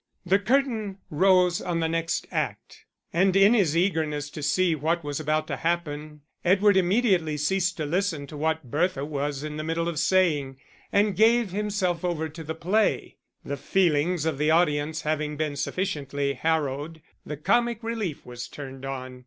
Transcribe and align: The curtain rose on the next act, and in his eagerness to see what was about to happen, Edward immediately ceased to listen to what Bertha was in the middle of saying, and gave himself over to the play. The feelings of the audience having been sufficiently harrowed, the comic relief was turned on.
The 0.25 0.39
curtain 0.39 0.97
rose 1.11 1.61
on 1.61 1.79
the 1.79 1.87
next 1.87 2.25
act, 2.31 2.85
and 3.13 3.35
in 3.35 3.53
his 3.53 3.77
eagerness 3.77 4.31
to 4.31 4.41
see 4.41 4.73
what 4.73 5.03
was 5.03 5.19
about 5.19 5.45
to 5.45 5.57
happen, 5.57 6.21
Edward 6.43 6.75
immediately 6.75 7.37
ceased 7.37 7.77
to 7.77 7.85
listen 7.85 8.25
to 8.25 8.35
what 8.35 8.71
Bertha 8.71 9.05
was 9.05 9.43
in 9.43 9.57
the 9.57 9.63
middle 9.63 9.87
of 9.87 9.99
saying, 9.99 10.57
and 10.91 11.15
gave 11.15 11.51
himself 11.51 12.03
over 12.03 12.29
to 12.29 12.43
the 12.43 12.55
play. 12.55 13.17
The 13.45 13.57
feelings 13.57 14.25
of 14.25 14.39
the 14.39 14.49
audience 14.49 15.03
having 15.03 15.37
been 15.37 15.55
sufficiently 15.55 16.33
harrowed, 16.33 17.03
the 17.23 17.37
comic 17.37 17.83
relief 17.83 18.25
was 18.25 18.47
turned 18.47 18.83
on. 18.85 19.19